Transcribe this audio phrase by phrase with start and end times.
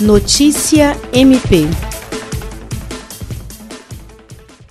[0.00, 1.66] Notícia MP.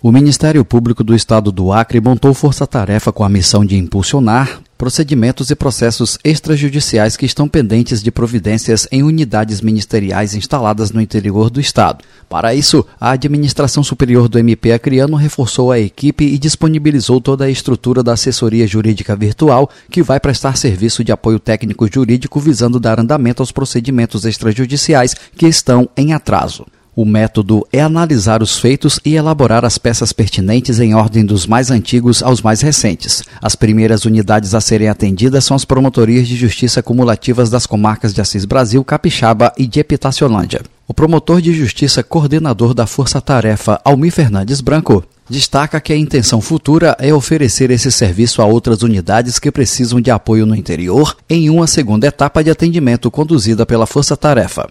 [0.00, 5.50] O Ministério Público do Estado do Acre montou força-tarefa com a missão de impulsionar procedimentos
[5.50, 11.60] e processos extrajudiciais que estão pendentes de providências em unidades ministeriais instaladas no interior do
[11.60, 12.04] Estado.
[12.28, 17.50] Para isso, a Administração Superior do MP Acreano reforçou a equipe e disponibilizou toda a
[17.50, 23.00] estrutura da assessoria jurídica virtual que vai prestar serviço de apoio técnico jurídico visando dar
[23.00, 26.66] andamento aos procedimentos extrajudiciais que estão em atraso.
[26.96, 31.70] O método é analisar os feitos e elaborar as peças pertinentes em ordem dos mais
[31.70, 33.22] antigos aos mais recentes.
[33.42, 38.22] As primeiras unidades a serem atendidas são as promotorias de justiça cumulativas das comarcas de
[38.22, 40.62] Assis Brasil, Capixaba e de Epitaciolândia.
[40.88, 46.40] O promotor de justiça coordenador da Força Tarefa, Almir Fernandes Branco, destaca que a intenção
[46.40, 51.50] futura é oferecer esse serviço a outras unidades que precisam de apoio no interior em
[51.50, 54.70] uma segunda etapa de atendimento conduzida pela Força Tarefa.